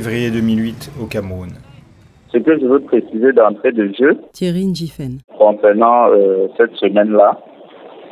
[0.00, 1.50] Février 2008 au Cameroun.
[2.32, 5.18] Ce que je veux préciser d'entrée de jeu, Thierry Njifen.
[5.36, 7.38] concernant euh, cette semaine-là,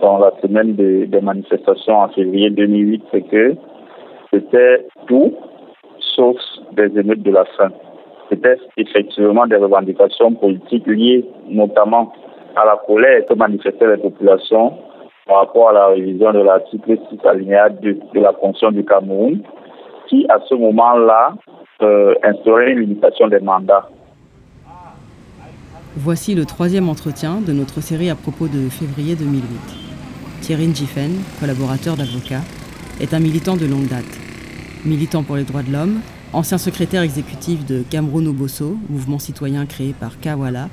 [0.03, 3.55] dans la semaine des, des manifestations en février 2008, c'est que
[4.31, 5.33] c'était tout
[6.15, 6.37] sauf
[6.73, 7.71] des émeutes de la faim.
[8.29, 12.13] C'était effectivement des revendications politiques liées notamment
[12.55, 14.75] à la colère que manifestaient les populations
[15.27, 19.41] par rapport à la révision de l'article 6 alinéa 2 de la Constitution du Cameroun,
[20.09, 21.33] qui à ce moment-là
[21.83, 23.89] euh, instaurait une des mandats.
[25.97, 29.43] Voici le troisième entretien de notre série à propos de février 2008.
[30.41, 32.41] Thierry Njifen, collaborateur d'avocat,
[33.01, 34.19] est un militant de longue date.
[34.85, 36.01] Militant pour les droits de l'homme,
[36.33, 40.69] ancien secrétaire exécutif de Cameroun Obosso, mouvement citoyen créé par Kawala,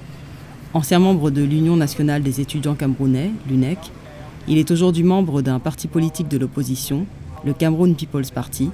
[0.74, 3.80] ancien membre de l'Union nationale des étudiants camerounais, l'UNEC,
[4.48, 7.06] il est aujourd'hui membre d'un parti politique de l'opposition,
[7.46, 8.70] le Cameroun People's Party,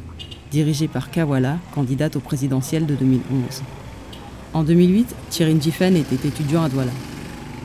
[0.52, 3.64] dirigé par Kawala, candidate au présidentiel de 2011.
[4.54, 6.92] En 2008, Thierry Njifen était étudiant à Douala.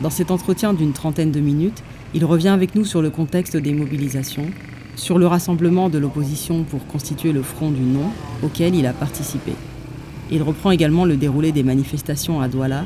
[0.02, 1.82] Dans cet entretien d'une trentaine de minutes,
[2.14, 4.46] il revient avec nous sur le contexte des mobilisations,
[4.94, 8.08] sur le rassemblement de l'opposition pour constituer le Front du Non,
[8.44, 9.52] auquel il a participé.
[10.30, 12.84] Il reprend également le déroulé des manifestations à Douala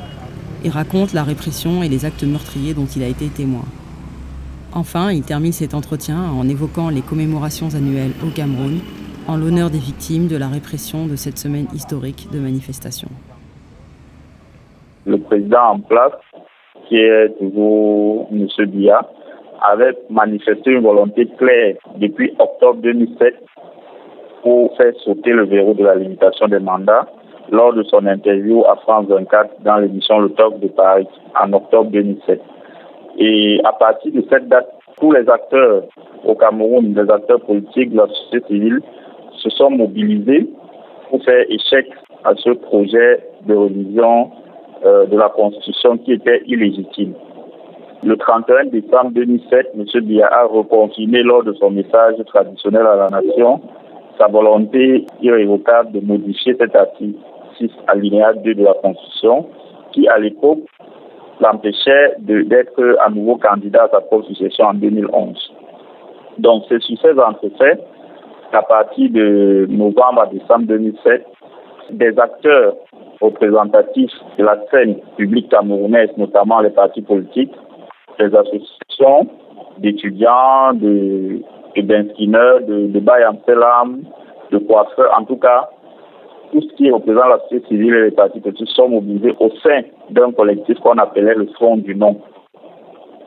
[0.65, 3.65] et raconte la répression et les actes meurtriers dont il a été témoin.
[4.73, 8.81] Enfin, il termine cet entretien en évoquant les commémorations annuelles au Cameroun
[9.31, 13.09] en l'honneur des victimes de la répression de cette semaine historique de manifestations
[15.07, 16.13] le président en place,
[16.89, 18.47] qui est toujours M.
[18.67, 19.01] Dia,
[19.63, 23.35] avait manifesté une volonté claire depuis octobre 2007
[24.43, 27.07] pour faire sauter le verrou de la limitation des mandats
[27.51, 31.07] lors de son interview à France 24 dans l'émission Le Talk de Paris
[31.39, 32.41] en octobre 2007.
[33.19, 35.83] Et à partir de cette date, tous les acteurs
[36.25, 38.81] au Cameroun, les acteurs politiques la société civile,
[39.41, 40.47] se sont mobilisés
[41.09, 41.87] pour faire échec
[42.25, 44.31] à ce projet de révision
[44.85, 47.15] euh, de la Constitution qui était illégitime.
[48.03, 49.85] Le 31 décembre 2007, M.
[50.05, 53.61] Biya a reconfirmé lors de son message traditionnel à la nation
[54.21, 57.19] sa volonté irrévocable de modifier cet article
[57.59, 59.47] 6 alinéa 2 de la Constitution
[59.93, 60.61] qui, à l'époque,
[61.41, 65.53] l'empêchait d'être à nouveau candidat à sa propre succession en 2011.
[66.39, 67.81] Donc, c'est sur ces entrefaits
[68.51, 71.27] qu'à partir de novembre à décembre 2007,
[71.91, 72.75] des acteurs
[73.21, 77.53] représentatifs de la scène publique camerounaise, notamment les partis politiques,
[78.19, 79.27] les associations
[79.79, 81.41] d'étudiants, de,
[81.77, 83.01] de de, de
[84.51, 85.69] de coiffeurs, en tout cas,
[86.53, 89.83] tout ce qui représente la société civile et les partis politiques sont mobilisés au sein
[90.11, 92.21] d'un collectif qu'on appelait le Front du Non.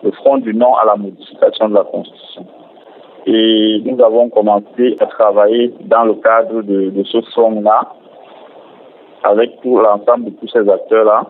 [0.04, 2.46] Le Front du Non à la modification de la Constitution.
[3.26, 7.94] Et nous avons commencé à travailler dans le cadre de, ce front-là
[9.24, 11.28] avec tout l'ensemble de tous ces acteurs-là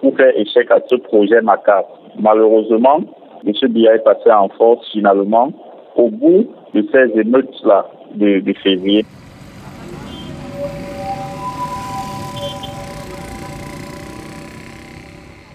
[0.00, 1.98] pour faire échec à ce projet macabre.
[2.18, 3.00] Malheureusement,
[3.44, 3.52] M.
[3.70, 5.50] Biya est passé en force finalement
[5.96, 9.04] au bout de ces émeutes-là de, de février.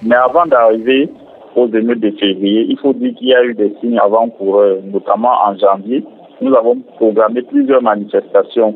[0.04, 1.10] Mais avant d'arriver
[1.56, 4.60] aux émeutes de février, il faut dire qu'il y a eu des signes avant pour
[4.60, 6.04] eux, notamment en janvier.
[6.42, 8.76] Nous avons programmé plusieurs manifestations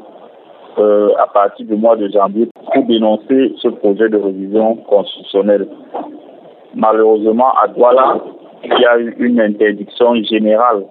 [0.78, 5.68] euh, à partir du mois de janvier pour dénoncer ce projet de révision constitutionnelle.
[6.76, 8.18] Malheureusement, à Douala,
[8.64, 10.84] il y a eu une interdiction générale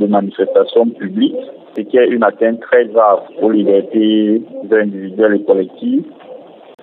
[0.00, 1.36] de manifestations publiques,
[1.76, 4.42] ce qui est une atteinte très grave aux libertés
[4.72, 6.04] individuelles et collectives.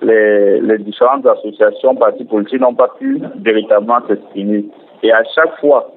[0.02, 4.66] Les, différentes associations, partis politiques n'ont pas pu véritablement s'exprimer.
[5.02, 5.90] Et à chaque fois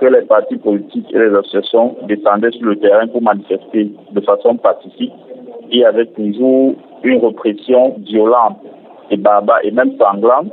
[0.00, 4.56] que les partis politiques et les associations descendaient sur le terrain pour manifester de façon
[4.56, 5.12] pacifique,
[5.70, 8.58] il y avait toujours une répression violente
[9.10, 10.52] et barbare et même sanglante.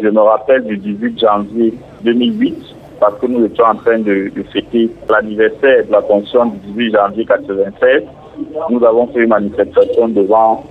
[0.00, 4.90] Je me rappelle du 18 janvier 2008 parce que nous étions en train de, fêter
[5.08, 8.02] l'anniversaire de la Constitution du 18 janvier 1996.
[8.70, 10.64] Nous avons fait une manifestation devant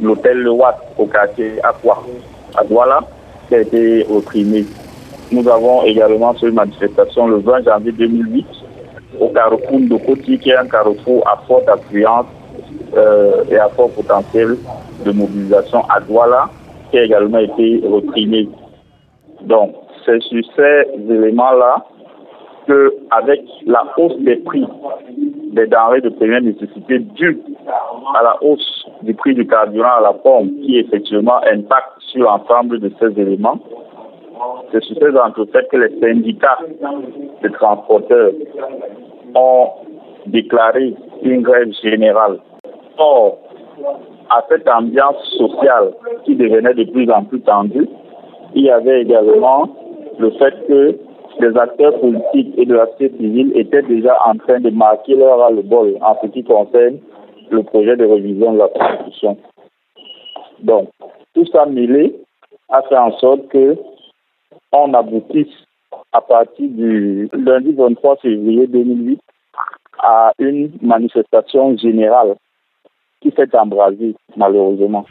[0.00, 2.02] l'hôtel Le Watt au quartier Aqua
[2.56, 3.00] à Douala
[3.48, 4.64] qui a été opprimé.
[5.30, 8.46] Nous avons également fait une manifestation le 20 janvier 2008
[9.20, 12.26] au carrefour de Côtier qui est un carrefour à forte affluence
[12.96, 14.56] euh, et à fort potentiel
[15.04, 16.48] de mobilisation à Douala,
[16.90, 18.48] qui a également été reprimé.
[19.42, 19.74] Donc,
[20.04, 21.84] c'est sur ces éléments-là
[22.66, 24.66] que, avec la hausse des prix
[25.52, 27.40] des denrées de première nécessité due
[28.14, 32.80] à la hausse du prix du carburant à la pompe, qui effectivement impacte sur l'ensemble
[32.80, 33.58] de ces éléments,
[34.72, 36.58] c'est sur ces entrefaits que les syndicats
[37.42, 38.32] de transporteurs
[39.34, 39.68] ont
[40.26, 42.38] déclaré une grève générale.
[42.98, 43.38] Or,
[44.30, 45.92] à cette ambiance sociale
[46.24, 47.88] qui devenait de plus en plus tendue,
[48.54, 49.68] il y avait également
[50.18, 50.96] le fait que
[51.40, 55.38] les acteurs politiques et de la société civile étaient déjà en train de marquer leur
[55.38, 56.98] ras-le-bol en ce qui concerne
[57.50, 59.36] le projet de révision de la Constitution.
[60.60, 60.88] Donc,
[61.34, 62.14] tout ça mêlé
[62.70, 63.76] a fait en sorte que
[64.72, 65.54] on aboutisse
[66.12, 69.20] à partir du lundi 23 février 2008
[69.98, 72.34] à une manifestation générale
[73.20, 75.04] qui s'est embrasée malheureusement.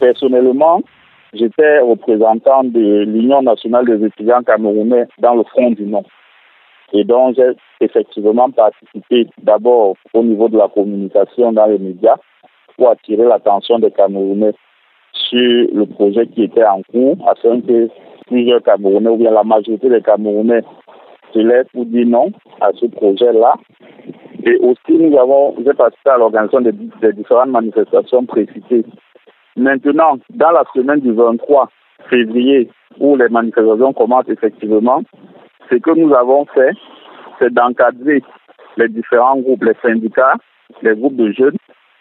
[0.00, 0.82] Personnellement,
[1.32, 6.04] j'étais représentant de l'Union nationale des étudiants camerounais dans le Front du Nord.
[6.92, 12.16] Et donc, j'ai effectivement participé d'abord au niveau de la communication dans les médias
[12.76, 14.54] pour attirer l'attention des Camerounais
[15.12, 17.88] sur le projet qui était en cours afin que
[18.26, 20.62] plusieurs Camerounais ou bien la majorité des Camerounais
[21.34, 23.54] se lèvent pour dire non à ce projet-là.
[24.44, 28.84] Et aussi, nous avons, participé à l'organisation des, des différentes manifestations précitées
[29.58, 31.68] Maintenant, dans la semaine du 23
[32.08, 32.70] février,
[33.00, 35.02] où les manifestations commencent effectivement,
[35.68, 36.70] ce que nous avons fait,
[37.38, 38.22] c'est d'encadrer
[38.76, 40.36] les différents groupes, les syndicats,
[40.82, 41.56] les groupes de jeunes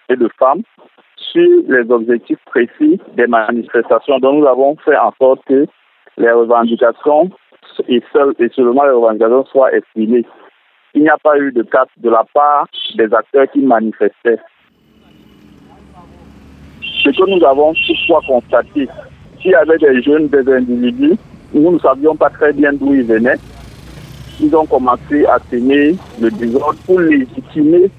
[0.10, 0.62] et de femmes
[1.16, 4.20] sur les objectifs précis des manifestations.
[4.20, 5.66] Donc nous avons fait en sorte que
[6.18, 7.32] les revendications
[7.88, 10.26] et, et seulement les revendications soient exprimées.
[10.94, 14.40] Il n'y a pas eu de cas de la part des acteurs qui manifestaient.
[17.14, 18.88] Ce que nous avons toutefois constaté,
[19.42, 21.14] s'il y avait des jeunes, des individus,
[21.54, 23.38] nous ne savions pas très bien d'où ils venaient.
[24.42, 27.90] Ils ont commencé à tenir le désordre pour légitimer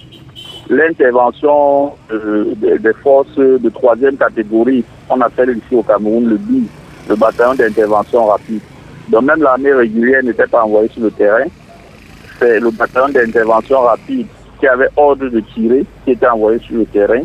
[0.68, 6.68] l'intervention euh, des, forces de troisième catégorie, on appelle ici au Cameroun le BI,
[7.08, 8.60] le bataillon d'intervention rapide.
[9.08, 11.44] Donc même l'armée régulière n'était pas envoyée sur le terrain.
[12.38, 14.26] C'est le bataillon d'intervention rapide
[14.60, 17.22] qui avait ordre de tirer qui était envoyé sur le terrain.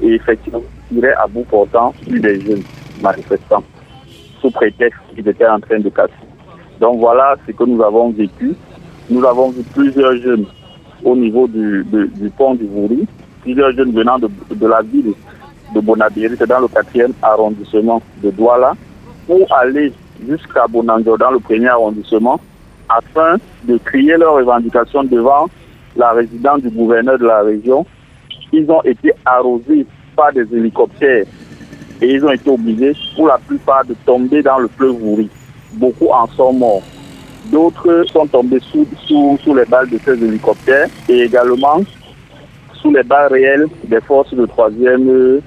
[0.00, 0.62] Et effectivement,
[1.18, 2.62] à bout portant sur des jeunes
[3.02, 3.64] manifestants,
[4.40, 6.12] sous prétexte qu'ils étaient en train de casser.
[6.80, 8.54] Donc voilà ce que nous avons vécu.
[9.10, 10.46] Nous avons vu plusieurs jeunes
[11.04, 11.84] au niveau du,
[12.36, 13.06] pont du Vouri,
[13.42, 15.12] plusieurs jeunes venant de, la ville
[15.74, 18.74] de Bonabiri, c'est dans le quatrième arrondissement de Douala,
[19.26, 19.92] pour aller
[20.26, 22.40] jusqu'à Bonanjo dans le premier arrondissement,
[22.88, 25.48] afin de crier leurs revendications devant
[25.96, 27.86] la résidence du gouverneur de la région.
[28.52, 31.26] Ils ont été arrosés par des hélicoptères
[32.00, 35.28] et ils ont été obligés pour la plupart de tomber dans le fleuve Vouri.
[35.74, 36.82] Beaucoup en sont morts.
[37.46, 41.80] D'autres sont tombés sous, sous, sous, les balles de ces hélicoptères et également
[42.74, 45.40] sous les balles réelles des forces de troisième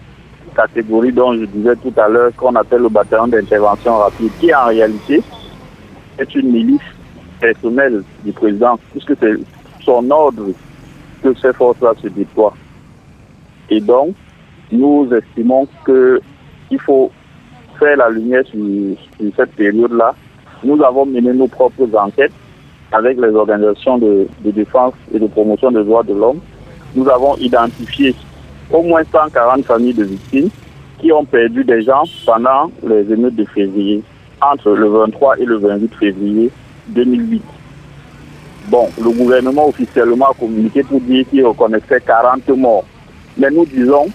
[0.55, 4.65] catégorie dont je disais tout à l'heure qu'on appelle le bataillon d'intervention rapide, qui en
[4.67, 5.21] réalité
[6.17, 6.81] est une milice
[7.39, 9.35] personnelle du président, puisque c'est
[9.83, 10.47] son ordre
[11.23, 12.55] que ces forces-là se déploient.
[13.69, 14.15] Et donc,
[14.71, 17.11] nous estimons qu'il faut
[17.79, 18.59] faire la lumière sur,
[19.35, 20.15] cette période-là.
[20.63, 22.33] Nous avons mené nos propres enquêtes
[22.91, 26.39] avec les organisations de, défense et de promotion des droits de l'homme.
[26.95, 28.15] Nous avons identifié
[28.71, 30.49] au moins 140 familles de victimes
[30.99, 34.01] qui ont perdu des gens pendant les émeutes de février,
[34.41, 36.51] entre le 23 et le 28 février
[36.87, 37.43] 2008.
[38.69, 42.83] Bon, le gouvernement officiellement a communiqué pour dire qu'il reconnaissait 40 morts.
[43.37, 44.07] Mais nous disons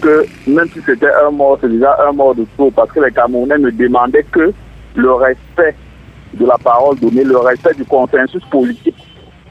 [0.00, 3.12] que même si c'était un mort, c'est déjà un mort de trop, parce que les
[3.12, 4.52] Camerounais ne demandaient que
[4.94, 5.74] le respect
[6.34, 8.96] de la parole donnée, le respect du consensus politique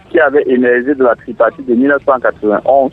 [0.09, 2.91] qui avait émergé de la tripartite de 1991,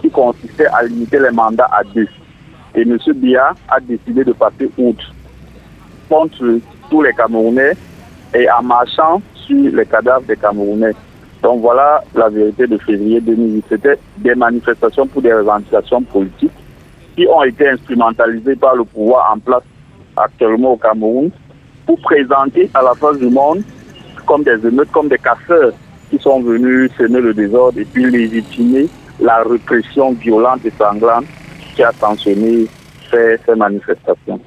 [0.00, 2.08] qui consistait à limiter les mandats à deux.
[2.74, 2.98] Et M.
[3.14, 5.14] Bia a décidé de passer outre
[6.08, 6.58] contre
[6.90, 7.72] tous les Camerounais
[8.34, 10.92] et en marchant sur les cadavres des Camerounais.
[11.42, 13.64] Donc voilà la vérité de février 2008.
[13.68, 16.52] C'était des manifestations pour des revendications politiques
[17.16, 19.62] qui ont été instrumentalisés par le pouvoir en place
[20.16, 21.30] actuellement au Cameroun
[21.86, 23.62] pour présenter à la face du monde
[24.26, 25.72] comme des émeutes, comme des casseurs
[26.10, 28.88] qui sont venus semer le désordre et puis légitimer
[29.20, 31.24] la répression violente et sanglante
[31.74, 32.66] qui a sanctionné
[33.10, 34.40] ces, manifestations.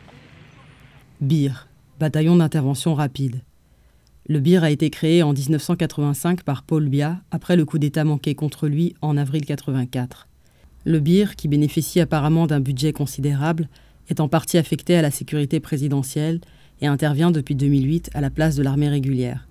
[1.22, 1.68] BIR,
[2.00, 3.42] bataillon d'intervention rapide.
[4.28, 8.36] Le BIR a été créé en 1985 par Paul Biya après le coup d'État manqué
[8.36, 10.29] contre lui en avril 1984.
[10.90, 13.70] Le BIR, qui bénéficie apparemment d'un budget considérable,
[14.10, 16.42] est en partie affecté à la sécurité présidentielle
[16.82, 19.48] et intervient depuis 2008 à la place de l'armée régulière,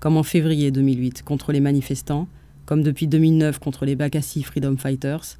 [0.00, 2.26] comme en février 2008 contre les manifestants,
[2.64, 5.36] comme depuis 2009 contre les Bakassi Freedom Fighters,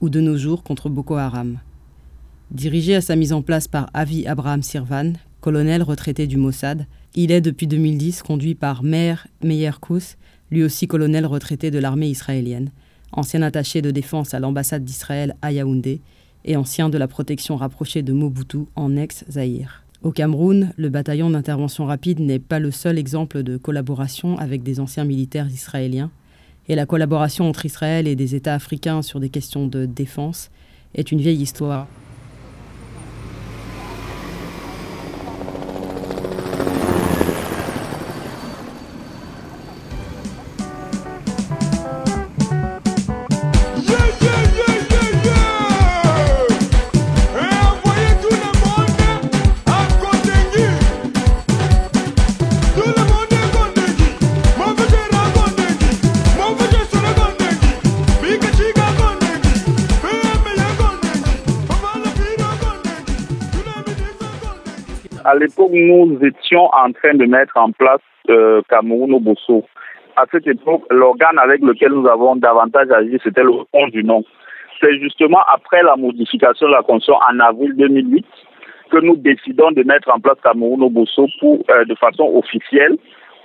[0.00, 1.58] ou de nos jours contre Boko Haram.
[2.52, 7.32] Dirigé à sa mise en place par Avi Abraham Sirvan, colonel retraité du Mossad, il
[7.32, 10.16] est depuis 2010 conduit par Meir Meyer Kous,
[10.52, 12.70] lui aussi colonel retraité de l'armée israélienne,
[13.12, 16.00] ancien attaché de défense à l'ambassade d'Israël à Yaoundé
[16.44, 19.84] et ancien de la protection rapprochée de Mobutu en ex-Zaïre.
[20.02, 24.80] Au Cameroun, le bataillon d'intervention rapide n'est pas le seul exemple de collaboration avec des
[24.80, 26.10] anciens militaires israéliens,
[26.68, 30.50] et la collaboration entre Israël et des États africains sur des questions de défense
[30.94, 31.86] est une vieille histoire.
[66.22, 68.00] Étions en train de mettre en place
[68.30, 69.64] euh, Cameroun au Bosso.
[70.16, 74.24] À cette époque, l'organe avec lequel nous avons davantage agi, c'était le fond du nom.
[74.80, 78.26] C'est justement après la modification de la Constitution en avril 2008
[78.90, 82.96] que nous décidons de mettre en place Cameroun au Bosso pour, euh, de façon officielle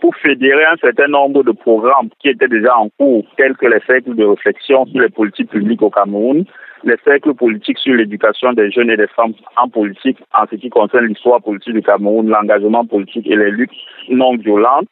[0.01, 3.79] pour fédérer un certain nombre de programmes qui étaient déjà en cours, tels que les
[3.87, 6.45] cercles de réflexion sur les politiques publiques au Cameroun,
[6.83, 10.69] les cercles politiques sur l'éducation des jeunes et des femmes en politique en ce qui
[10.69, 13.71] concerne l'histoire politique du Cameroun, l'engagement politique et les luttes
[14.09, 14.87] non violentes.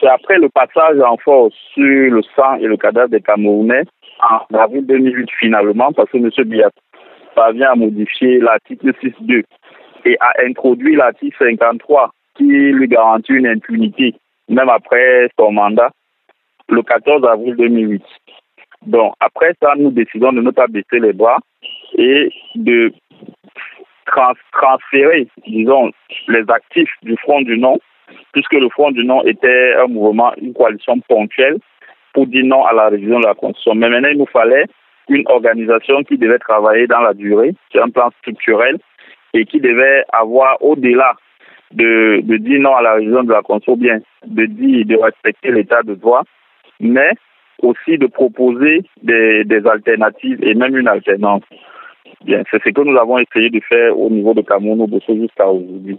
[0.00, 3.84] C'est après le passage en force sur le sang et le cadavre des Camerounais
[4.22, 6.30] en avril 2008 finalement, parce que M.
[6.46, 6.70] Biat
[7.34, 9.42] parvient à modifier l'article 6.2
[10.04, 14.14] et à introduire l'article 53 qui lui garantit une impunité
[14.48, 15.90] même après son mandat
[16.68, 18.02] le 14 avril 2008.
[18.86, 21.38] Donc, après ça, nous décidons de ne pas baisser les bras
[21.96, 22.92] et de
[24.52, 25.90] transférer, disons,
[26.28, 27.78] les actifs du Front du Non,
[28.32, 31.58] puisque le Front du Non était un mouvement, une coalition ponctuelle
[32.12, 33.74] pour dire non à la révision de la Constitution.
[33.74, 34.66] Mais maintenant, il nous fallait
[35.08, 38.78] une organisation qui devait travailler dans la durée, sur un plan structurel,
[39.34, 41.14] et qui devait avoir, au-delà
[41.72, 45.50] de, de dire non à la révision de la Constitution, bien de dire de respecter
[45.52, 46.22] l'état de droit,
[46.80, 47.12] mais
[47.62, 51.42] aussi de proposer des, des alternatives et même une alternance.
[52.24, 55.98] Bien, c'est ce que nous avons essayé de faire au niveau de Cameroun jusqu'à aujourd'hui.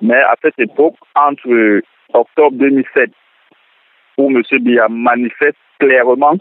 [0.00, 1.82] Mais à cette époque, entre
[2.12, 3.10] octobre 2007,
[4.18, 4.42] où M.
[4.60, 6.36] Biya manifeste clairement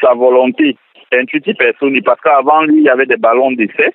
[0.00, 0.76] sa volonté
[1.12, 3.92] intuitive personnelle, parce qu'avant lui, il y avait des ballons d'essai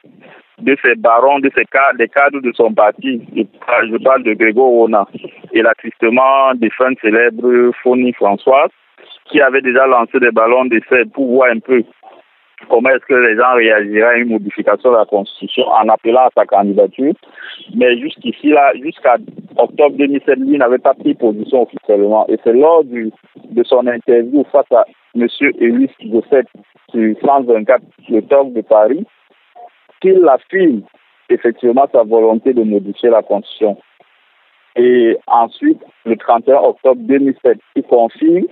[0.62, 3.22] de ces barons, de ces cadres, des cadres de son parti.
[3.36, 5.08] Je parle de Grégoire Rona
[5.53, 8.70] et la tristement défunte célèbre Foni Françoise,
[9.25, 11.84] qui avait déjà lancé des ballons d'essai pour voir un peu
[12.70, 16.29] comment est-ce que les gens réagiraient à une modification de la Constitution en appelant à
[16.36, 17.13] sa candidature.
[17.74, 19.17] Mais jusqu'ici, là, jusqu'à
[19.58, 22.25] octobre 2007, lui n'avait pas pris position officiellement.
[22.27, 23.12] Et c'est lors du,
[23.50, 25.27] de son interview face à M.
[25.60, 26.46] Elis Gosset
[26.91, 29.05] sur France 24, le talk de Paris,
[30.01, 30.81] qu'il affirme
[31.29, 33.77] effectivement sa volonté de modifier la Constitution.
[34.75, 38.46] Et ensuite, le 31 octobre 2007, il confirme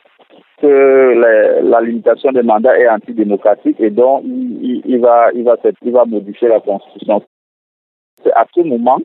[0.61, 5.91] que la, limitation des mandats est antidémocratique et donc il, il, va, il, va, il
[5.91, 7.23] va modifier la Constitution.
[8.23, 8.99] C'est à ce moment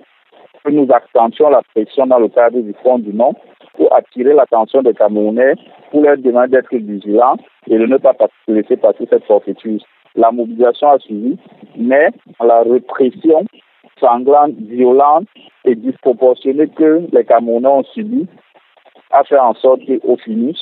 [0.64, 3.34] que nous accentuons la pression dans le cadre du Front du Nord
[3.74, 5.54] pour attirer l'attention des Camerounais,
[5.90, 7.36] pour leur demander d'être vigilants
[7.68, 8.14] et de ne pas
[8.48, 9.80] laisser passer cette forfaiture.
[10.16, 11.36] La mobilisation a suivi,
[11.76, 13.44] mais la répression
[14.00, 15.26] sanglante, violente
[15.64, 18.26] et disproportionnée que les Camerounais ont subi
[19.10, 20.58] a fait en sorte qu'au finish,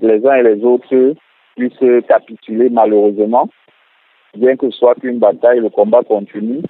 [0.00, 1.14] les uns et les autres
[1.56, 3.48] puissent capituler malheureusement,
[4.36, 6.62] bien que ce soit qu'une bataille, le combat continue.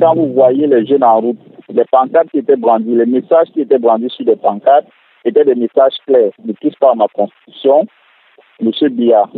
[0.00, 1.38] Quand vous voyez les jeunes en route,
[1.68, 4.86] les pancartes qui étaient brandies, les messages qui étaient brandis sur les pancartes
[5.26, 6.32] étaient des messages clairs.
[6.42, 7.86] Ne touche pas ma constitution.
[8.62, 9.28] Monsieur Bia,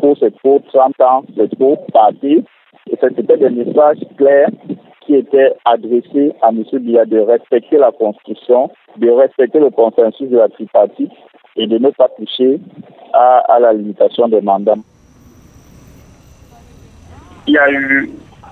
[0.00, 2.44] trop, c'est trop, 30 ans, c'est trop, parti.
[2.90, 4.50] Et c'était des messages clairs
[5.02, 6.64] qui étaient adressés à M.
[6.80, 11.12] Bia de respecter la Constitution, de respecter le consensus de la tripartite
[11.56, 12.58] et de ne pas toucher
[13.12, 14.74] à, à la limitation des mandats.
[17.46, 18.10] Il y a eu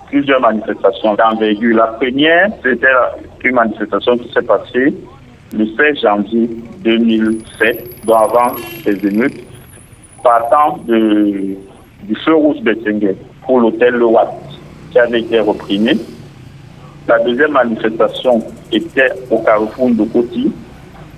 [0.09, 1.77] plusieurs manifestations d'envergure.
[1.77, 2.87] La première, c'était
[3.45, 4.95] une manifestation qui s'est passée
[5.53, 6.49] le 16 janvier
[6.85, 8.55] 2007, donc avant
[8.87, 9.48] les émeutes,
[10.29, 11.57] partant de,
[12.03, 13.17] du feu rouge Bettengue
[13.47, 14.29] pour l'hôtel Le Watt.
[14.91, 15.97] qui avait été reprimée.
[17.07, 20.53] La deuxième manifestation était au carrefour de Koti.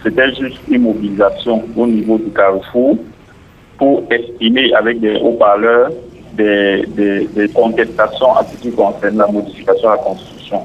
[0.05, 2.99] C'était juste une mobilisation au niveau du carrefour
[3.79, 5.91] pour estimer avec des haut-parleurs
[6.35, 10.61] des, contestations à ce qui concerne la modification de la Constitution.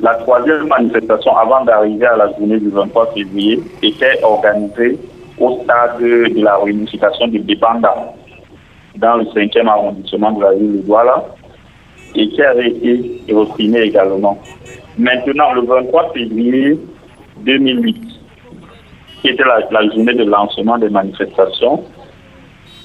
[0.00, 4.96] La troisième manifestation, avant d'arriver à la journée du 23 février, était organisée
[5.40, 8.14] au stade de la réunification des dépendants
[8.96, 11.24] dans le 5e arrondissement de la ville de Douala
[12.14, 14.38] et qui avait été reprimée également.
[14.98, 16.78] Maintenant, le 23 février
[17.40, 17.96] 2008,
[19.20, 21.84] qui était la journée de lancement des manifestations,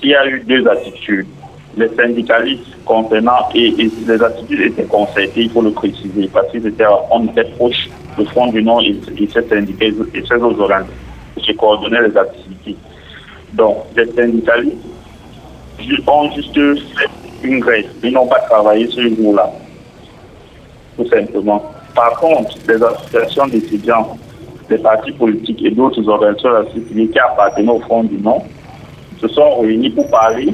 [0.04, 1.28] il y a eu deux attitudes.
[1.76, 7.46] Les syndicalistes concernant, et, les attitudes étaient concertées, il faut le préciser, parce qu'on était
[7.56, 10.86] proche du Front du Nord et, et ces syndicats et ces autres organes
[11.44, 12.76] qui coordonnaient les activités.
[13.54, 14.78] Donc, les syndicalistes
[16.08, 17.86] ont juste fait une grève.
[18.04, 19.52] Ils n'ont pas travaillé ce jour-là,
[20.98, 21.64] tout simplement.
[21.94, 24.18] Par contre, les associations d'étudiants,
[24.70, 28.46] des partis politiques et d'autres organisations de qui appartenaient au Front du Nord
[29.22, 30.54] se sont réunis pour parler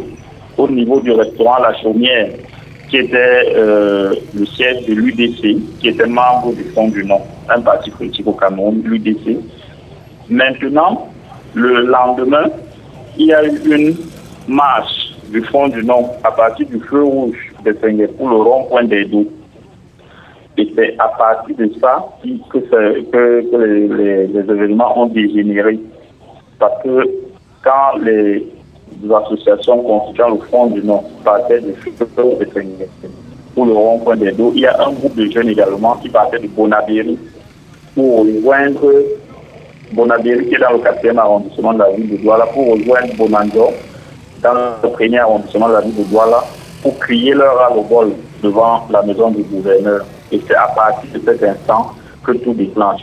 [0.58, 2.30] au niveau du restaurant La Chaumière,
[2.90, 7.62] qui était euh, le siège de l'UDC, qui était membre du Front du Nord, un
[7.62, 9.38] parti politique au Cameroun, l'UDC.
[10.30, 11.10] Maintenant,
[11.54, 12.46] le lendemain,
[13.18, 13.96] il y a eu une
[14.48, 19.06] marche du Front du Nord à partir du feu rouge de pour le rond-point des
[19.06, 19.26] dos.
[20.58, 22.58] Et c'est à partir de ça que,
[23.98, 25.80] les événements ont dégénéré.
[26.60, 27.10] Parce que
[27.64, 28.46] quand les
[29.12, 31.74] associations constituant le Front du Nord partaient de
[33.56, 34.52] pour le rond-point des dos.
[34.56, 37.18] Il y a un groupe de jeunes également qui partait de Bonabéry
[37.96, 38.94] pour rejoindre
[39.94, 43.70] Bonabéry qui dans le 4e arrondissement de la ville de Douala pour rejoindre Bonando
[44.42, 46.44] dans le premier arrondissement de la ville de Douala
[46.82, 50.06] pour crier leur ras-le-bol devant la maison du gouverneur.
[50.32, 51.92] Et c'est à partir de cet instant
[52.24, 53.02] que tout déclenche.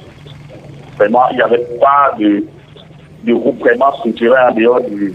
[0.97, 2.45] Vraiment, il n'y avait pas de,
[3.25, 5.15] de groupe vraiment structuré en dehors du,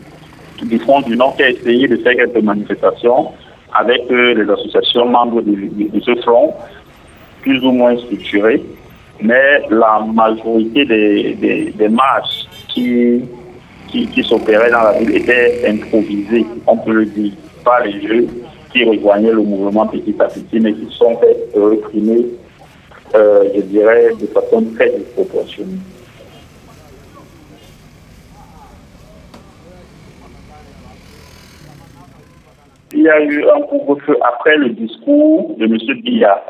[0.64, 3.30] du Front du Nord qui a essayé de faire quelques manifestations
[3.74, 6.54] avec euh, les associations membres de, ce front,
[7.42, 8.62] plus ou moins structurées.
[9.22, 13.22] Mais la majorité des, des, marches qui,
[13.88, 18.28] qui, s'opéraient dans la ville étaient improvisées, on peut le dire, par les jeux
[18.72, 21.20] qui rejoignaient le mouvement petit à petit, mais qui sont
[21.54, 22.26] reprimés,
[23.16, 25.78] euh, je dirais, de façon très disproportionnée.
[33.02, 36.02] il y a eu un couvre-feu après le discours de M.
[36.04, 36.44] Biya.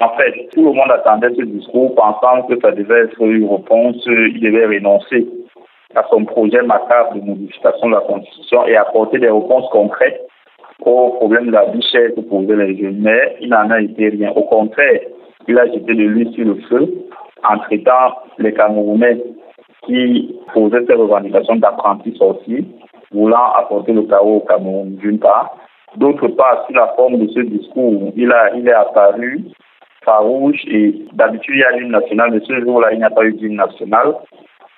[0.00, 3.96] En fait, tout le monde attendait ce discours pensant que ça devait être une réponse,
[4.06, 5.26] il devait renoncer
[5.96, 10.20] à son projet macabre de modification de la Constitution et apporter des réponses concrètes
[10.84, 12.98] aux problèmes de la vie que posaient les jeunes.
[13.00, 14.30] Mais il n'en a été rien.
[14.36, 15.00] Au contraire,
[15.48, 16.94] il a jeté de l'huile sur le feu
[17.48, 19.20] en traitant les Camerounais
[19.84, 22.64] qui posaient ces revendications d'apprentis sorciers,
[23.10, 25.56] voulant apporter le chaos au Cameroun d'une part,
[25.96, 29.44] D'autre part, sur la forme de ce discours, il, a, il est apparu
[30.08, 33.24] farouche et d'habitude il y a l'hymne national, mais ce jour-là, il n'y a pas
[33.24, 34.14] eu d'hymne national.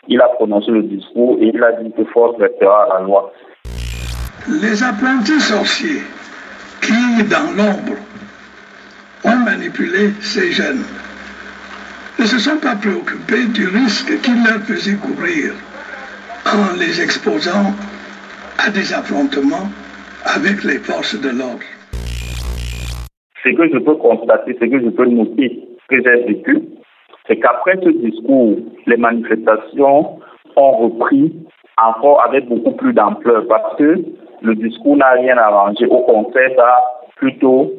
[0.08, 3.32] Il a prononcé le discours et il a dit que force restera la loi.
[4.48, 6.02] Les apprentis sorciers
[6.82, 7.98] qui, dans l'ombre,
[9.24, 10.84] ont manipulé ces jeunes
[12.18, 15.52] ne se sont pas préoccupés du risque qu'ils leur faisaient courir
[16.46, 17.72] en les exposant
[18.58, 19.70] à des affrontements
[20.24, 21.79] avec les forces de l'ordre.
[23.42, 26.62] Ce que je peux constater, ce que je peux noter, ce que j'ai vécu,
[27.26, 30.18] c'est qu'après ce discours, les manifestations
[30.56, 31.32] ont repris
[31.82, 33.96] encore avec beaucoup plus d'ampleur parce que
[34.42, 35.86] le discours n'a rien arrangé.
[35.86, 36.80] Au contraire, ça a
[37.16, 37.70] plutôt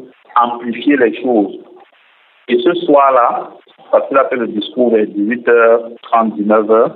[0.42, 1.60] amplifié les choses.
[2.48, 3.50] Et ce soir-là,
[3.92, 6.92] parce qu'il a fait le discours vers 18h30, 19h,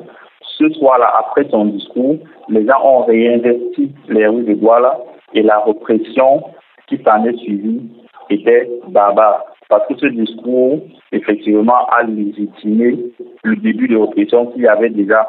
[0.57, 2.17] ce soir-là, après son discours,
[2.49, 4.97] les gens ont réinvesti les rues de Douala
[5.33, 6.43] et la répression
[6.87, 7.81] qui s'en est suivie
[8.29, 9.45] était barbare.
[9.69, 10.79] Parce que ce discours,
[11.11, 12.97] effectivement, a légitimé
[13.43, 15.27] le début de répression qu'il y avait déjà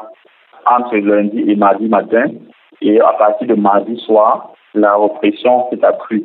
[0.65, 2.25] entre lundi et mardi matin.
[2.81, 6.23] Et à partir de mardi soir, la répression s'est accrue.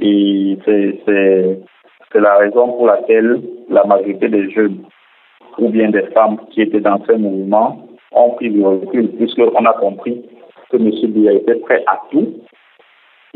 [0.00, 4.78] Et c'est la raison pour laquelle la majorité des jeunes
[5.58, 9.72] ou bien des femmes qui étaient dans ce mouvement ont pris du recul, puisqu'on a
[9.74, 10.22] compris
[10.70, 10.90] que M.
[11.12, 12.26] Biya était prêt à tout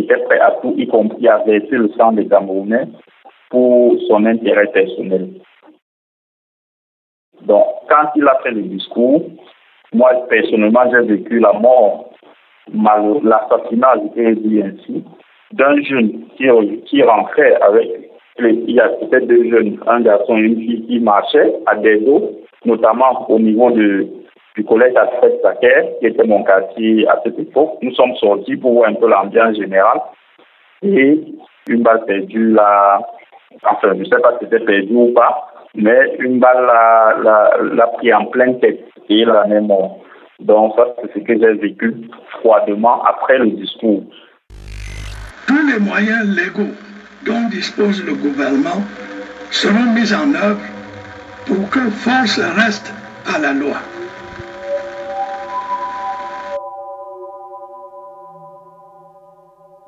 [0.00, 2.86] était prêt à tout, y compris à verser le sang des Camerounais
[3.50, 5.30] pour son intérêt personnel.
[7.42, 9.22] Donc, quand il a fait le discours,
[9.92, 12.10] moi, personnellement, j'ai vécu la mort,
[12.72, 15.04] l'assassinat, je dire ainsi,
[15.52, 16.46] d'un jeune qui,
[16.86, 21.00] qui rentrait avec il y a peut-être deux jeunes, un garçon et une fille qui
[21.00, 24.06] marchaient à des dos, notamment au niveau de,
[24.56, 27.78] du collège Alfred Sacker, qui était mon quartier à cette époque.
[27.82, 30.00] Nous sommes sortis pour voir un peu l'ambiance générale.
[30.82, 31.20] Et
[31.68, 33.00] une balle perdue là,
[33.62, 38.12] enfin, je ne sais pas si c'était perdu ou pas, mais une balle l'a pris
[38.12, 39.98] en pleine tête et en est mort.
[40.40, 41.94] Donc ça, c'est ce que j'ai vécu
[42.40, 44.02] froidement après le discours.
[45.46, 46.72] Tous les moyens légaux
[47.26, 48.80] dont dispose le gouvernement
[49.50, 50.60] seront mis en œuvre
[51.46, 52.94] pour que force reste
[53.26, 53.76] à la loi.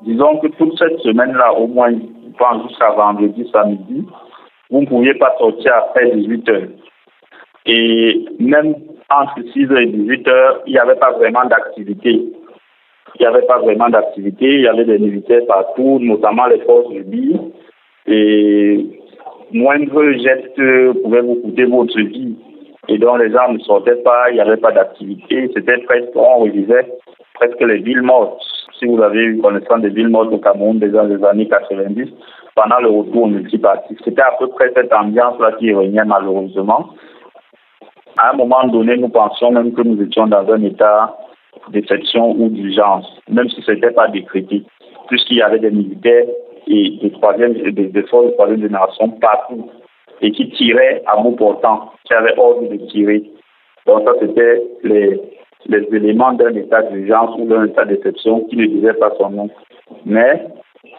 [0.05, 4.05] Disons que toute cette semaine-là, au moins, jusqu'à vendredi, samedi,
[4.69, 6.67] vous ne pouviez pas sortir après 18 heures.
[7.65, 8.75] Et même
[9.09, 12.11] entre 6 h et 18 heures, il n'y avait pas vraiment d'activité.
[12.11, 14.45] Il n'y avait pas vraiment d'activité.
[14.45, 17.39] Il y avait des militaires partout, notamment les forces de vie.
[18.07, 18.85] Et
[19.53, 22.35] moindre geste pouvait vous coûter votre vie.
[22.89, 25.49] Et donc les gens ne sortaient pas, il n'y avait pas d'activité.
[25.53, 26.87] C'était presque, on relisait
[27.35, 28.43] presque les villes mortes.
[28.79, 32.09] Si vous avez eu connaissance des villes mortes au Cameroun des années 90,
[32.55, 36.89] pendant le retour multipartite, c'était à peu près cette ambiance-là qui régnait malheureusement.
[38.17, 41.17] À un moment donné, nous pensions même que nous étions dans un état
[41.69, 44.63] d'exception ou d'urgence, même si ce n'était pas décrété,
[45.07, 46.25] puisqu'il y avait des militaires
[46.67, 49.69] et des, troisième, des, forces de troisième génération partout
[50.21, 53.23] et qui tiraient à bout portant, qui avaient ordre de tirer.
[53.87, 55.19] Donc ça, c'était les,
[55.67, 59.49] les éléments d'un état d'urgence ou d'un état d'exception qui ne disaient pas son nom.
[60.05, 60.45] Mais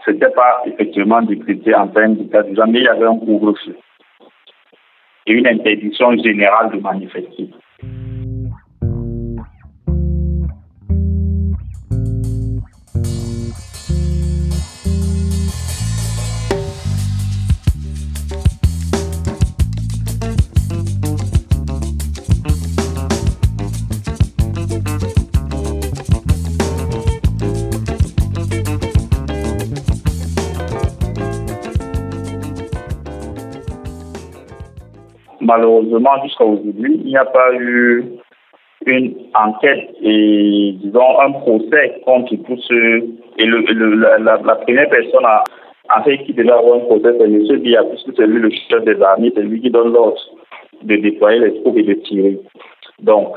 [0.05, 3.77] ce n'était pas effectivement décrété en termes d'état d'urgence, mais il y avait un couvre-feu
[5.27, 7.48] et une interdiction générale de manifester.
[35.55, 38.05] Malheureusement, jusqu'à aujourd'hui, il n'y a pas eu
[38.87, 43.05] une enquête et, disons, un procès contre tous ceux.
[43.38, 47.61] Et la, première personne à, fait qui devait avoir un procès, c'est M.
[47.61, 50.21] Bia, puisque c'est lui le chef des armées, c'est lui qui donne l'ordre
[50.83, 52.38] de déployer les troupes et de tirer.
[53.01, 53.37] Donc,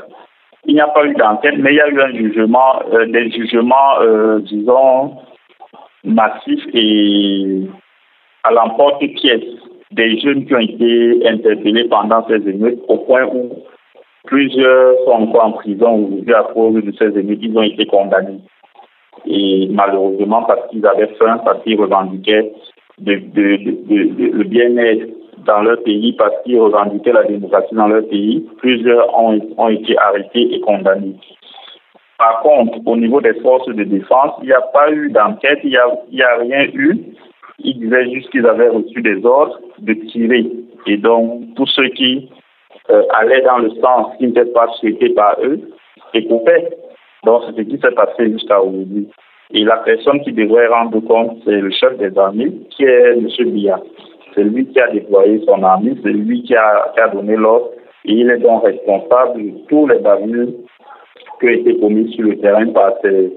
[0.66, 3.30] il n'y a pas eu d'enquête, mais il y a eu un jugement, euh, des
[3.30, 5.16] jugements, euh, disons,
[6.04, 7.62] massifs et
[8.44, 13.50] à l'emporte-pièce des jeunes qui ont été interpellés pendant ces émeutes au point où
[14.24, 17.38] plusieurs sont encore en prison aujourd'hui à cause de ces émeutes.
[17.42, 18.40] Ils ont été condamnés.
[19.26, 22.52] Et malheureusement, parce qu'ils avaient faim, parce qu'ils revendiquaient
[23.04, 25.06] le bien-être
[25.44, 29.96] dans leur pays, parce qu'ils revendiquaient la démocratie dans leur pays, plusieurs ont, ont été
[29.98, 31.16] arrêtés et condamnés.
[32.18, 35.70] Par contre, au niveau des forces de défense, il n'y a pas eu d'enquête, il
[35.70, 36.98] n'y a rien eu.
[37.60, 40.46] Ils disaient juste qu'ils avaient reçu des ordres de tirer.
[40.86, 42.30] Et donc, tous ceux qui
[42.90, 45.60] euh, allaient dans le sens qui n'était pas souhaité par eux
[46.26, 46.70] coupaient.
[47.24, 49.08] Donc, c'est ce qui s'est passé jusqu'à aujourd'hui.
[49.52, 53.28] Et la personne qui devrait rendre compte, c'est le chef des armées, qui est M.
[53.50, 53.80] Bia.
[54.34, 57.70] C'est lui qui a déployé son armée, c'est lui qui a, a donné l'ordre.
[58.04, 60.48] Et il est donc responsable de tous les bavures
[61.40, 63.32] qui ont été commis sur le terrain par, ces,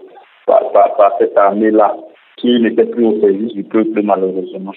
[0.46, 1.96] par cette armée-là
[2.38, 4.74] qui n'était plus au service du peuple malheureusement.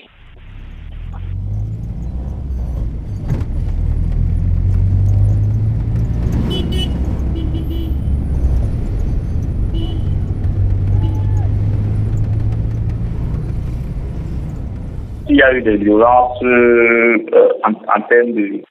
[15.35, 17.19] Il y a eu des violences euh,
[17.65, 18.63] en, termes de,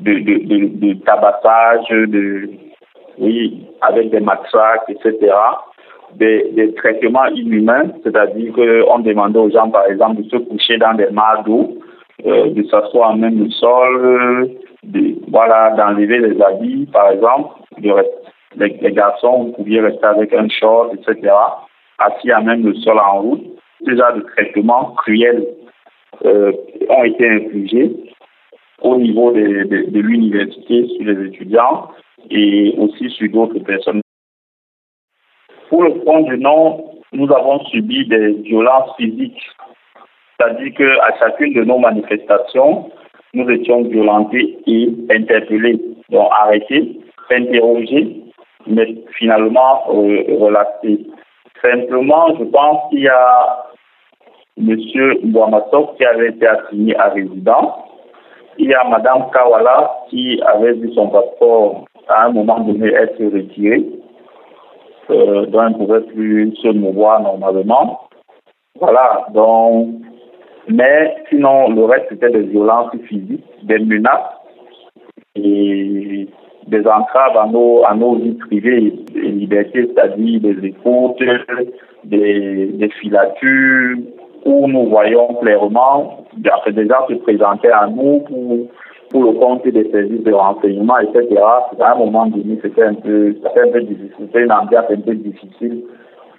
[0.00, 2.50] de, tabassage, de,
[3.18, 5.30] oui, avec des matraques, etc
[6.16, 11.08] des, traitements inhumains, c'est-à-dire qu'on demandait aux gens, par exemple, de se coucher dans des
[11.10, 11.78] mares d'eau,
[12.26, 14.50] euh, de s'asseoir même le sol,
[14.82, 17.54] de, voilà, d'enlever les habits, par exemple.
[17.78, 21.32] les, garçons, vous pouviez rester avec un short, etc.,
[21.98, 23.44] assis à même le sol en route.
[23.86, 25.46] Ces genres de traitements cruels
[26.24, 26.52] euh,
[26.88, 27.90] ont été infligés
[28.82, 31.88] au niveau de, l'université sur les étudiants
[32.30, 34.02] et aussi sur d'autres personnes
[35.72, 39.42] pour le fond du nom, nous avons subi des violences physiques.
[40.36, 42.90] C'est-à-dire qu'à chacune de nos manifestations,
[43.32, 45.80] nous étions violentés et interpellés,
[46.10, 48.16] donc arrêtés, interrogés,
[48.66, 50.54] mais finalement euh.
[51.62, 53.64] Simplement, je pense qu'il y a
[54.58, 54.76] M.
[55.24, 57.72] Boamassok qui avait été assigné à résidence.
[58.58, 63.22] Il y a Mme Kawala qui avait vu son passeport à un moment donné être
[63.24, 63.84] retiré,
[65.10, 68.00] euh, dont elle ne pouvait plus se mouvoir normalement.
[68.78, 69.88] Voilà, donc,
[70.68, 74.32] mais sinon, le reste c'était des violences physiques, des menaces
[75.34, 76.28] et
[76.66, 81.22] des entraves à nos, à nos vies privées et libertés, c'est-à-dire des écoutes,
[82.04, 83.98] des, des filatures,
[84.44, 88.68] où nous voyons clairement gens se présenter à nous pour,
[89.10, 91.40] pour le compte des services de renseignement, etc.
[91.80, 95.84] À un moment donné, c'était un peu, un peu difficile, une ambiance un peu difficile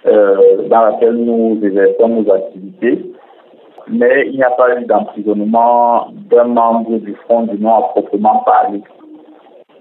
[0.06, 3.04] euh, dans laquelle nous exerçons nos activités.
[3.88, 8.82] Mais il n'y a pas eu d'emprisonnement d'un membre du Front du Nord proprement parler.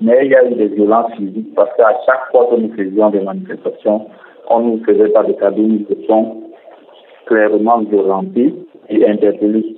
[0.01, 3.09] Mais il y a eu des violences physiques parce qu'à chaque fois que nous faisions
[3.11, 4.07] des manifestations,
[4.49, 6.43] on ne nous faisait pas de cadeaux, nous étions
[7.33, 7.83] clairement
[8.89, 9.75] et interpellés.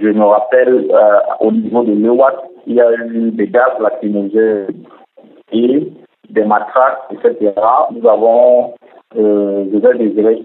[0.00, 4.66] Je me rappelle, euh, au niveau de l'EWAT, il y a eu des gaz lacrymogènes
[5.52, 5.92] et
[6.30, 7.52] des matraques, etc.
[7.90, 8.74] Nous avons,
[9.16, 10.42] euh, je vais désirer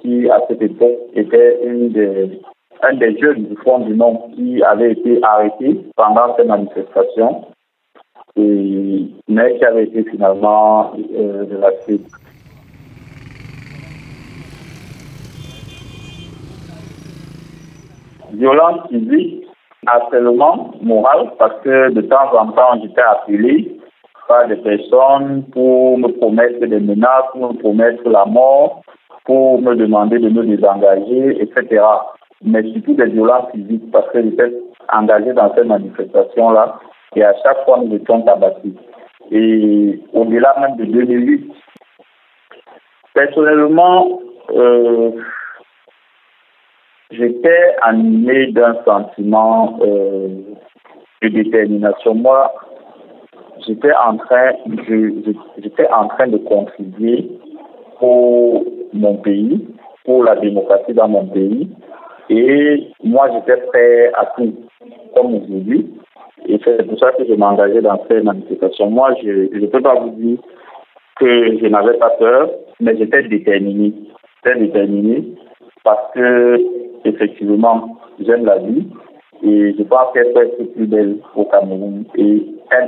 [0.00, 2.40] qui, à cette époque, était une des,
[2.82, 7.44] un des jeunes du Front du Nord qui avait été arrêté pendant ces manifestations,
[8.36, 12.00] et, mais qui avait été finalement euh, relâché.
[18.32, 19.46] Violence physique,
[19.86, 23.80] harcèlement moral, parce que de temps en temps, j'étais appelé
[24.28, 28.82] par des personnes pour me promettre des menaces, pour me promettre la mort,
[29.24, 31.82] pour me demander de me désengager, etc.
[32.42, 34.52] Mais surtout des violences physiques, parce que j'étais
[34.92, 36.78] engagé dans ces manifestations-là,
[37.16, 38.74] et à chaque fois, nous étions tabassés.
[39.32, 41.52] Et au-delà même de 2008,
[43.14, 45.10] personnellement, euh,
[47.10, 50.28] j'étais animé d'un sentiment euh,
[51.22, 52.14] de détermination.
[52.14, 52.52] Moi,
[53.66, 54.52] j'étais en train,
[55.58, 57.28] j'étais en train de contribuer
[57.98, 59.66] pour mon pays,
[60.04, 61.68] pour la démocratie dans mon pays.
[62.30, 64.54] Et moi, j'étais prêt à tout,
[65.14, 65.90] comme aujourd'hui.
[66.46, 68.88] Et c'est pour ça que je m'engageais dans ces manifestations.
[68.88, 70.38] Moi, je ne peux pas vous dire
[71.16, 73.92] que je n'avais pas peur, mais j'étais déterminé.
[74.44, 75.24] J'étais déterminé
[75.84, 76.58] parce que
[77.04, 78.88] effectivement, j'aime la vie
[79.42, 82.04] et je pense qu'elle peut être plus belle au Cameroun.
[82.16, 82.46] Et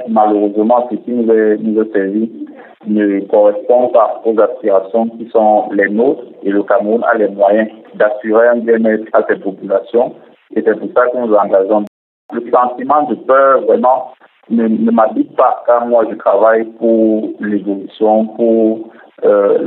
[0.09, 2.47] malheureusement, ce qui nous est, nous servi
[2.87, 7.69] ne correspond pas aux aspirations qui sont les nôtres et le Cameroun a les moyens
[7.95, 10.15] d'assurer un bien-être à cette population.
[10.55, 11.85] Et c'est pour ça que nous engageons.
[12.33, 14.13] Le sentiment de peur, vraiment,
[14.51, 18.91] ne, ne m'habite pas quand moi je travaille pour l'évolution, pour
[19.25, 19.59] euh,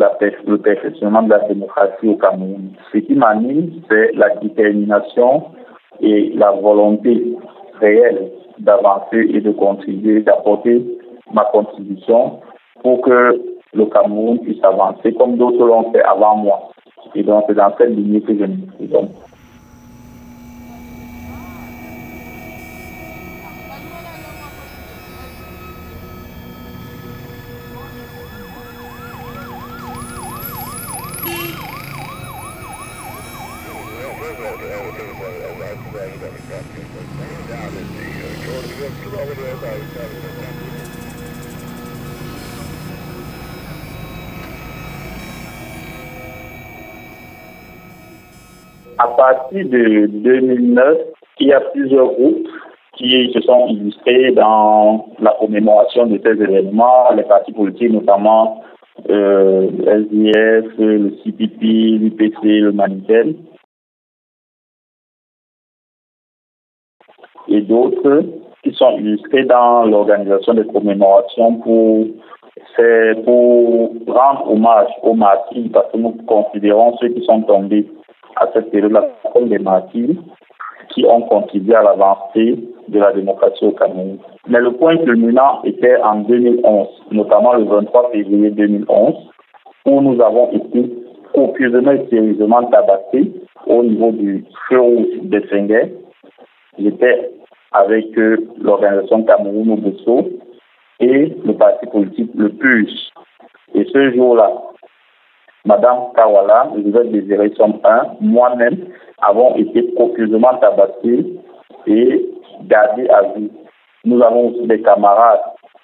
[0.47, 2.71] le perfectionnement de la démocratie au Cameroun.
[2.91, 5.43] Ce qui m'anime, c'est la détermination
[6.01, 7.35] et la volonté
[7.79, 10.83] réelle d'avancer et de contribuer, d'apporter
[11.33, 12.39] ma contribution
[12.81, 13.41] pour que
[13.73, 16.59] le Cameroun puisse avancer comme d'autres l'ont fait avant moi.
[17.13, 19.11] Et donc, c'est dans cette ligne que je me présente.
[49.15, 50.97] Partir de 2009,
[51.39, 52.47] il y a plusieurs groupes
[52.97, 58.63] qui se sont illustrés dans la commémoration de ces événements, les partis politiques notamment
[59.09, 61.61] euh, le SDF, le CPP,
[61.99, 63.35] l'UPC, le Manitel.
[67.47, 68.23] et d'autres
[68.63, 72.07] qui sont illustrés dans l'organisation des commémorations pour,
[73.23, 77.87] pour rendre hommage aux martyrs, parce que nous considérons ceux qui sont tombés
[78.35, 80.15] à cette période-là comme des martyrs
[80.89, 84.17] qui ont contribué à l'avancée de la démocratie au Cameroun.
[84.47, 89.15] Mais le point culminant était en 2011, notamment le 23 février 2011,
[89.85, 90.91] où nous avons été
[91.33, 93.31] copieusement et sérieusement tabassés
[93.67, 95.91] au niveau du feu rouge de Senguet.
[96.79, 97.31] J'étais
[97.71, 98.05] avec
[98.61, 100.29] l'organisation Cameroun Obosso
[100.99, 103.11] et le parti politique Le PUS.
[103.73, 104.51] Et ce jour-là,
[105.65, 108.77] Madame Kawala, Elisabeth Désiré Somme 1, moi-même,
[109.21, 111.25] avons été copieusement tabassés
[111.87, 112.25] et
[112.63, 113.51] gardés à vie.
[114.05, 115.41] Nous avons aussi des camarades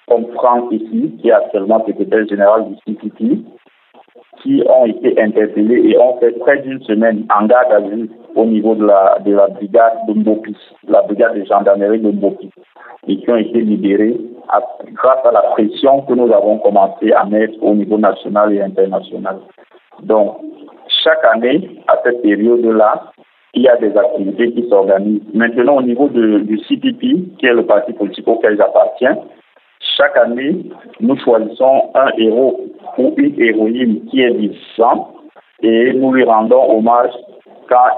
[0.08, 3.44] comme Franck ici, qui est actuellement secrétaire général du CPT,
[4.42, 8.44] qui ont été interpellés et ont fait près d'une semaine en garde à vue au
[8.44, 10.56] niveau de la, de la brigade de Mbopis,
[10.88, 12.50] la brigade de gendarmerie de Mbopis,
[13.08, 14.16] et qui ont été libérés
[14.92, 19.38] grâce à la pression que nous avons commencé à mettre au niveau national et international.
[20.02, 20.36] Donc,
[21.04, 23.12] chaque année, à cette période-là,
[23.54, 25.22] il y a des activités qui s'organisent.
[25.34, 29.18] Maintenant, au niveau du CPP, qui est le parti politique auquel j'appartiens,
[29.96, 30.64] chaque année,
[31.00, 32.60] nous choisissons un héros
[32.98, 35.12] ou une héroïne qui est vivant
[35.62, 37.10] et nous lui rendons hommage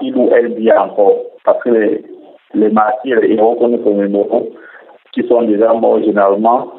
[0.00, 1.16] il ou elle vit encore.
[1.44, 1.70] Parce que
[2.54, 4.48] les, martyrs, les héros que nous commémorons,
[5.12, 6.72] qui sont déjà morts généralement,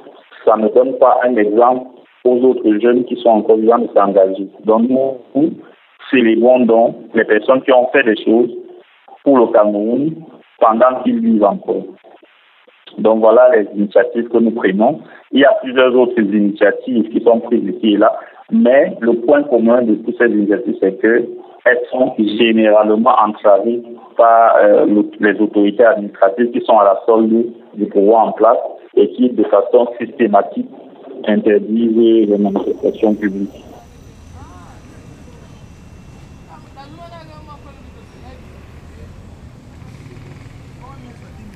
[0.46, 1.88] ça ne donne pas un exemple
[2.24, 4.48] aux autres jeunes qui sont encore vivants de s'engager.
[4.66, 5.52] Donc nous,
[6.10, 8.52] célébrons donc les personnes qui ont fait des choses
[9.24, 10.16] pour le Cameroun
[10.60, 11.84] pendant qu'ils vivent encore.
[12.98, 15.02] Donc voilà les initiatives que nous prenons.
[15.32, 18.14] Il y a plusieurs autres initiatives qui sont prises ici et là,
[18.52, 21.00] mais le point commun de toutes ces initiatives, c'est
[21.66, 23.82] qu'elles sont généralement entravées
[24.16, 24.86] par euh,
[25.20, 28.58] les autorités administratives qui sont à la solde du pouvoir en place
[28.96, 30.70] et qui, de façon systématique,
[31.28, 33.64] interdisent les manifestations publiques.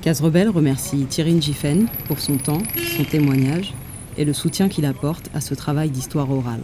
[0.01, 2.63] Case Rebelle remercie Thierry Njifen pour son temps,
[2.97, 3.73] son témoignage
[4.17, 6.61] et le soutien qu'il apporte à ce travail d'histoire orale.